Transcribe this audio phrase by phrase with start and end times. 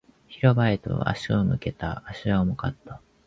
[0.27, 2.01] 広場へと足を向けた。
[2.07, 3.03] 足は重かった。